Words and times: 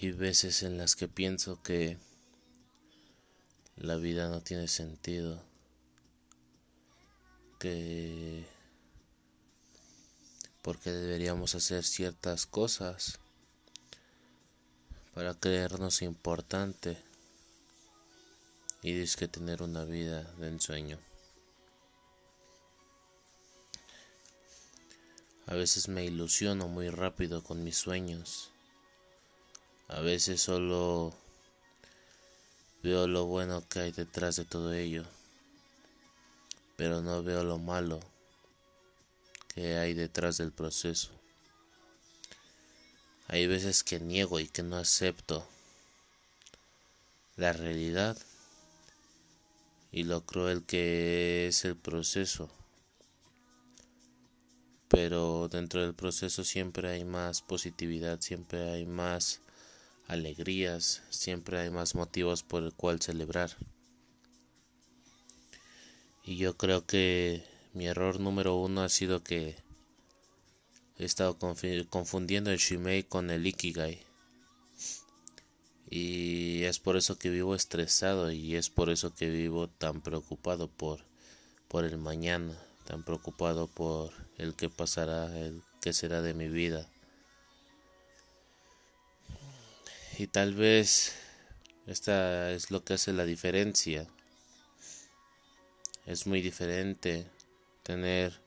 Hay 0.00 0.12
veces 0.12 0.62
en 0.62 0.78
las 0.78 0.94
que 0.94 1.08
pienso 1.08 1.60
que 1.60 1.98
la 3.74 3.96
vida 3.96 4.28
no 4.28 4.40
tiene 4.42 4.68
sentido, 4.68 5.42
que 7.58 8.46
porque 10.62 10.92
deberíamos 10.92 11.56
hacer 11.56 11.82
ciertas 11.82 12.46
cosas 12.46 13.18
para 15.14 15.34
creernos 15.34 16.02
importante 16.02 16.96
y 18.82 19.04
que 19.04 19.26
tener 19.26 19.62
una 19.62 19.84
vida 19.84 20.22
de 20.34 20.46
ensueño. 20.46 21.00
A 25.46 25.54
veces 25.54 25.88
me 25.88 26.04
ilusiono 26.04 26.68
muy 26.68 26.88
rápido 26.88 27.42
con 27.42 27.64
mis 27.64 27.78
sueños 27.78 28.52
a 29.88 30.00
veces 30.00 30.40
solo 30.40 31.14
veo 32.82 33.06
lo 33.06 33.24
bueno 33.24 33.66
que 33.68 33.80
hay 33.80 33.92
detrás 33.92 34.36
de 34.36 34.44
todo 34.44 34.72
ello, 34.72 35.04
pero 36.76 37.00
no 37.00 37.22
veo 37.22 37.42
lo 37.42 37.58
malo 37.58 38.00
que 39.54 39.76
hay 39.78 39.94
detrás 39.94 40.38
del 40.38 40.52
proceso. 40.52 41.10
Hay 43.26 43.46
veces 43.46 43.82
que 43.82 43.98
niego 43.98 44.40
y 44.40 44.48
que 44.48 44.62
no 44.62 44.76
acepto 44.76 45.46
la 47.36 47.52
realidad 47.52 48.16
y 49.90 50.04
lo 50.04 50.24
cruel 50.24 50.64
que 50.64 51.48
es 51.48 51.64
el 51.64 51.76
proceso. 51.76 52.50
Pero 54.88 55.48
dentro 55.48 55.82
del 55.82 55.94
proceso 55.94 56.44
siempre 56.44 56.88
hay 56.90 57.04
más 57.04 57.42
positividad, 57.42 58.20
siempre 58.20 58.70
hay 58.70 58.86
más 58.86 59.40
alegrías, 60.08 61.02
siempre 61.10 61.60
hay 61.60 61.70
más 61.70 61.94
motivos 61.94 62.42
por 62.42 62.64
el 62.64 62.72
cual 62.72 63.00
celebrar. 63.00 63.56
Y 66.24 66.36
yo 66.36 66.56
creo 66.56 66.84
que 66.84 67.44
mi 67.74 67.86
error 67.86 68.18
número 68.18 68.56
uno 68.56 68.82
ha 68.82 68.88
sido 68.88 69.22
que 69.22 69.56
he 70.98 71.04
estado 71.04 71.38
confundiendo 71.38 72.50
el 72.50 72.58
Shimei 72.58 73.04
con 73.04 73.30
el 73.30 73.46
Ikigai. 73.46 74.02
Y 75.90 76.64
es 76.64 76.78
por 76.80 76.96
eso 76.96 77.18
que 77.18 77.30
vivo 77.30 77.54
estresado 77.54 78.30
y 78.30 78.56
es 78.56 78.68
por 78.68 78.90
eso 78.90 79.14
que 79.14 79.30
vivo 79.30 79.68
tan 79.68 80.02
preocupado 80.02 80.68
por, 80.68 81.00
por 81.68 81.84
el 81.84 81.96
mañana, 81.96 82.54
tan 82.86 83.04
preocupado 83.04 83.68
por 83.68 84.12
el 84.36 84.54
que 84.54 84.68
pasará, 84.68 85.38
el 85.38 85.62
que 85.80 85.92
será 85.92 86.20
de 86.20 86.34
mi 86.34 86.48
vida. 86.48 86.90
Y 90.18 90.26
tal 90.26 90.52
vez 90.52 91.12
esta 91.86 92.50
es 92.50 92.72
lo 92.72 92.82
que 92.82 92.94
hace 92.94 93.12
la 93.12 93.24
diferencia. 93.24 94.04
Es 96.06 96.26
muy 96.26 96.42
diferente 96.42 97.30
tener 97.84 98.40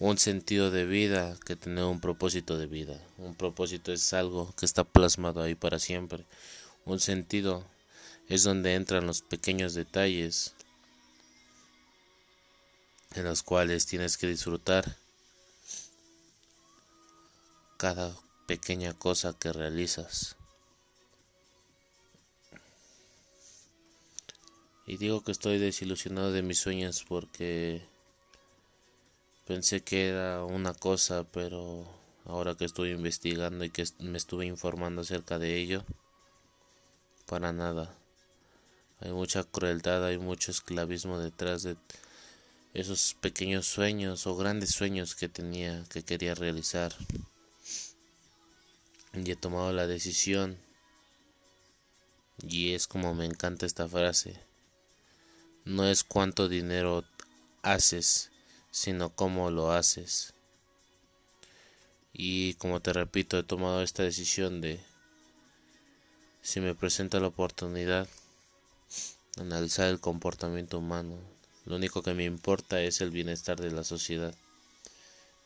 un 0.00 0.18
sentido 0.18 0.72
de 0.72 0.84
vida 0.84 1.38
que 1.46 1.54
tener 1.54 1.84
un 1.84 2.00
propósito 2.00 2.58
de 2.58 2.66
vida. 2.66 3.00
Un 3.18 3.36
propósito 3.36 3.92
es 3.92 4.12
algo 4.14 4.52
que 4.58 4.66
está 4.66 4.82
plasmado 4.82 5.42
ahí 5.42 5.54
para 5.54 5.78
siempre. 5.78 6.24
Un 6.84 6.98
sentido 6.98 7.64
es 8.28 8.42
donde 8.42 8.74
entran 8.74 9.06
los 9.06 9.22
pequeños 9.22 9.74
detalles 9.74 10.54
en 13.14 13.22
los 13.22 13.44
cuales 13.44 13.86
tienes 13.86 14.18
que 14.18 14.26
disfrutar 14.26 14.96
cada 17.76 18.16
pequeña 18.48 18.92
cosa 18.92 19.38
que 19.38 19.52
realizas. 19.52 20.36
Y 24.86 24.98
digo 24.98 25.22
que 25.22 25.32
estoy 25.32 25.58
desilusionado 25.58 26.30
de 26.30 26.42
mis 26.42 26.58
sueños 26.58 27.04
porque 27.08 27.82
pensé 29.46 29.82
que 29.82 30.08
era 30.08 30.44
una 30.44 30.74
cosa, 30.74 31.24
pero 31.24 31.86
ahora 32.26 32.54
que 32.54 32.66
estoy 32.66 32.90
investigando 32.90 33.64
y 33.64 33.70
que 33.70 33.84
me 34.00 34.18
estuve 34.18 34.44
informando 34.44 35.00
acerca 35.00 35.38
de 35.38 35.56
ello, 35.56 35.84
para 37.26 37.52
nada. 37.52 37.96
Hay 39.00 39.12
mucha 39.12 39.44
crueldad, 39.44 40.04
hay 40.04 40.18
mucho 40.18 40.50
esclavismo 40.50 41.18
detrás 41.18 41.62
de 41.62 41.76
esos 42.74 43.16
pequeños 43.20 43.66
sueños 43.66 44.26
o 44.26 44.36
grandes 44.36 44.72
sueños 44.72 45.14
que 45.14 45.30
tenía, 45.30 45.82
que 45.88 46.02
quería 46.02 46.34
realizar. 46.34 46.94
Y 49.14 49.30
he 49.30 49.36
tomado 49.36 49.72
la 49.72 49.86
decisión. 49.86 50.58
Y 52.42 52.74
es 52.74 52.86
como 52.86 53.14
me 53.14 53.24
encanta 53.24 53.64
esta 53.64 53.88
frase 53.88 54.38
no 55.64 55.86
es 55.86 56.04
cuánto 56.04 56.48
dinero 56.48 57.04
haces, 57.62 58.30
sino 58.70 59.10
cómo 59.10 59.50
lo 59.50 59.72
haces. 59.72 60.34
Y 62.12 62.54
como 62.54 62.80
te 62.80 62.92
repito, 62.92 63.38
he 63.38 63.42
tomado 63.42 63.82
esta 63.82 64.02
decisión 64.02 64.60
de, 64.60 64.80
si 66.42 66.60
me 66.60 66.74
presenta 66.74 67.18
la 67.18 67.28
oportunidad, 67.28 68.08
analizar 69.38 69.88
el 69.88 70.00
comportamiento 70.00 70.78
humano. 70.78 71.18
Lo 71.64 71.76
único 71.76 72.02
que 72.02 72.14
me 72.14 72.24
importa 72.24 72.80
es 72.82 73.00
el 73.00 73.10
bienestar 73.10 73.58
de 73.58 73.70
la 73.70 73.84
sociedad, 73.84 74.34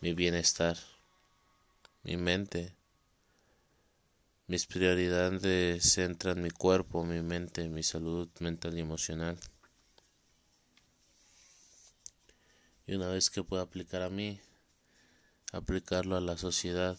mi 0.00 0.14
bienestar, 0.14 0.78
mi 2.04 2.16
mente. 2.16 2.72
Mis 4.46 4.66
prioridades 4.66 5.82
centran 5.82 6.42
mi 6.42 6.50
cuerpo, 6.50 7.02
mi 7.04 7.20
mente, 7.22 7.68
mi 7.68 7.82
salud 7.82 8.28
mental 8.40 8.76
y 8.76 8.80
emocional. 8.80 9.38
Y 12.86 12.94
una 12.94 13.08
vez 13.08 13.30
que 13.30 13.42
pueda 13.42 13.62
aplicar 13.62 14.02
a 14.02 14.10
mí, 14.10 14.40
aplicarlo 15.52 16.16
a 16.16 16.20
la 16.20 16.36
sociedad, 16.36 16.98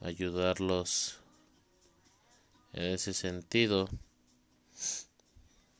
ayudarlos 0.00 1.16
en 2.72 2.84
ese 2.94 3.12
sentido. 3.12 3.88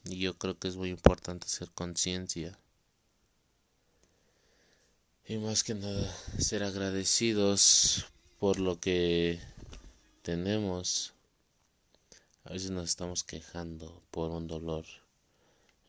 Y 0.05 0.19
yo 0.19 0.37
creo 0.37 0.59
que 0.59 0.69
es 0.69 0.77
muy 0.77 0.89
importante 0.91 1.47
hacer 1.47 1.71
conciencia. 1.71 2.59
Y 5.27 5.37
más 5.39 5.63
que 5.63 5.75
nada, 5.75 6.13
ser 6.39 6.65
agradecidos 6.65 8.07
por 8.39 8.59
lo 8.59 8.81
que 8.81 9.39
tenemos. 10.23 11.13
A 12.45 12.53
veces 12.53 12.71
nos 12.71 12.89
estamos 12.89 13.23
quejando 13.23 14.03
por 14.11 14.31
un 14.31 14.49
dolor 14.49 14.87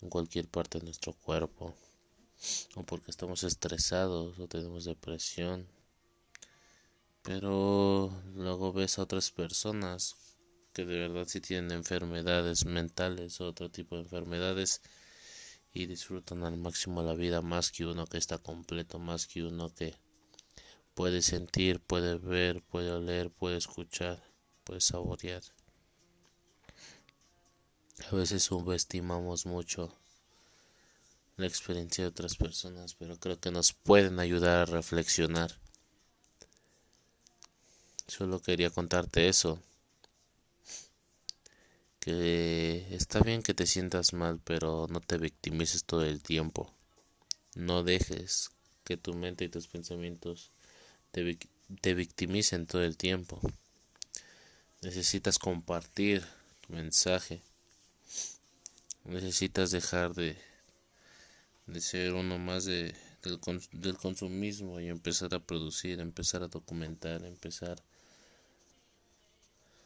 en 0.01 0.09
cualquier 0.09 0.47
parte 0.47 0.77
de 0.77 0.85
nuestro 0.85 1.13
cuerpo 1.13 1.73
porque 2.91 3.09
estamos 3.09 3.45
estresados 3.45 4.37
o 4.37 4.49
tenemos 4.49 4.83
depresión. 4.83 5.65
Pero 7.23 8.11
luego 8.35 8.73
ves 8.73 8.99
a 8.99 9.03
otras 9.03 9.31
personas 9.31 10.17
que 10.73 10.83
de 10.85 10.97
verdad 10.99 11.25
sí 11.25 11.39
tienen 11.39 11.71
enfermedades 11.71 12.65
mentales 12.65 13.39
o 13.39 13.47
otro 13.47 13.71
tipo 13.71 13.95
de 13.95 14.01
enfermedades 14.01 14.81
y 15.71 15.85
disfrutan 15.85 16.43
al 16.43 16.57
máximo 16.57 17.01
la 17.01 17.13
vida 17.13 17.41
más 17.41 17.71
que 17.71 17.85
uno 17.85 18.05
que 18.07 18.17
está 18.17 18.39
completo, 18.39 18.99
más 18.99 19.25
que 19.25 19.45
uno 19.45 19.73
que 19.73 19.95
puede 20.93 21.21
sentir, 21.21 21.79
puede 21.79 22.17
ver, 22.17 22.61
puede 22.61 22.91
oler, 22.91 23.31
puede 23.31 23.55
escuchar, 23.55 24.21
puede 24.65 24.81
saborear. 24.81 25.43
A 28.11 28.15
veces 28.17 28.43
subestimamos 28.43 29.45
mucho 29.45 30.00
la 31.37 31.47
experiencia 31.47 32.03
de 32.03 32.09
otras 32.09 32.35
personas, 32.35 32.95
pero 32.95 33.17
creo 33.17 33.39
que 33.39 33.51
nos 33.51 33.73
pueden 33.73 34.19
ayudar 34.19 34.59
a 34.59 34.65
reflexionar. 34.65 35.51
Solo 38.07 38.41
quería 38.41 38.69
contarte 38.69 39.27
eso. 39.29 39.61
Que 41.99 42.87
está 42.91 43.19
bien 43.21 43.43
que 43.43 43.53
te 43.53 43.65
sientas 43.65 44.13
mal, 44.13 44.39
pero 44.43 44.87
no 44.89 44.99
te 44.99 45.17
victimices 45.17 45.85
todo 45.85 46.03
el 46.03 46.21
tiempo. 46.21 46.73
No 47.55 47.83
dejes 47.83 48.51
que 48.83 48.97
tu 48.97 49.13
mente 49.13 49.45
y 49.45 49.49
tus 49.49 49.67
pensamientos 49.67 50.51
te, 51.11 51.37
te 51.81 51.93
victimicen 51.93 52.65
todo 52.65 52.83
el 52.83 52.97
tiempo. 52.97 53.39
Necesitas 54.81 55.37
compartir 55.37 56.25
tu 56.61 56.73
mensaje. 56.73 57.41
Necesitas 59.05 59.71
dejar 59.71 60.13
de 60.13 60.37
de 61.71 61.81
ser 61.81 62.13
uno 62.13 62.37
más 62.37 62.65
de, 62.65 62.93
del, 63.23 63.39
del 63.71 63.97
consumismo 63.97 64.79
y 64.79 64.89
empezar 64.89 65.33
a 65.33 65.39
producir, 65.39 65.99
empezar 65.99 66.43
a 66.43 66.47
documentar, 66.47 67.23
empezar 67.23 67.81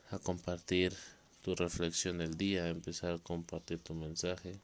a 0.10 0.20
compartir 0.20 0.96
tu 1.42 1.56
reflexión 1.56 2.18
del 2.18 2.38
día, 2.38 2.68
empezar 2.70 3.14
a 3.14 3.20
compartir 3.20 3.80
tu 3.80 3.94
mensaje 3.94 4.60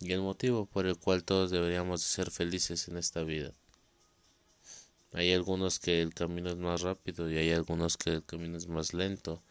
y 0.00 0.12
el 0.12 0.20
motivo 0.20 0.66
por 0.66 0.86
el 0.86 0.96
cual 0.96 1.24
todos 1.24 1.50
deberíamos 1.50 2.02
ser 2.02 2.30
felices 2.30 2.88
en 2.88 2.98
esta 2.98 3.22
vida. 3.22 3.52
Hay 5.12 5.32
algunos 5.32 5.78
que 5.78 6.02
el 6.02 6.12
camino 6.12 6.50
es 6.50 6.56
más 6.56 6.82
rápido 6.82 7.30
y 7.30 7.38
hay 7.38 7.50
algunos 7.50 7.96
que 7.96 8.10
el 8.10 8.24
camino 8.24 8.58
es 8.58 8.68
más 8.68 8.92
lento. 8.92 9.42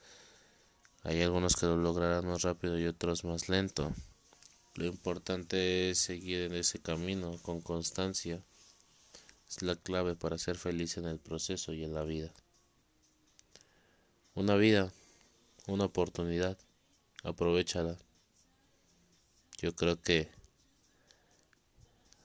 Hay 1.03 1.21
algunos 1.21 1.55
que 1.55 1.65
lo 1.65 1.77
lograrán 1.77 2.27
más 2.27 2.43
rápido 2.43 2.79
y 2.79 2.85
otros 2.85 3.23
más 3.23 3.49
lento. 3.49 3.91
Lo 4.75 4.85
importante 4.85 5.89
es 5.89 5.99
seguir 5.99 6.41
en 6.41 6.53
ese 6.53 6.79
camino 6.79 7.37
con 7.41 7.61
constancia. 7.61 8.43
Es 9.47 9.61
la 9.61 9.77
clave 9.77 10.15
para 10.15 10.37
ser 10.37 10.57
feliz 10.57 10.97
en 10.97 11.05
el 11.05 11.17
proceso 11.17 11.73
y 11.73 11.85
en 11.85 11.93
la 11.93 12.03
vida. 12.03 12.33
Una 14.33 14.55
vida, 14.55 14.91
una 15.67 15.85
oportunidad, 15.85 16.57
aprovechala. 17.23 17.97
Yo 19.61 19.73
creo 19.73 20.01
que 20.01 20.29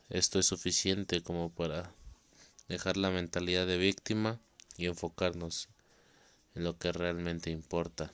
esto 0.09 0.41
es 0.41 0.47
suficiente 0.47 1.23
como 1.23 1.51
para 1.51 1.95
dejar 2.67 2.97
la 2.97 3.11
mentalidad 3.11 3.65
de 3.69 3.79
víctima 3.79 4.41
y 4.77 4.87
enfocarnos 4.87 5.69
en 6.57 6.65
lo 6.65 6.77
que 6.77 6.91
realmente 6.91 7.51
importa. 7.51 8.13